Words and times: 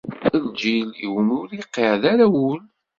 Lǧil 0.43 0.89
iwumi 1.05 1.33
ur 1.41 1.49
iqɛid 1.61 2.03
ara 2.11 2.25
wul. 2.33 2.61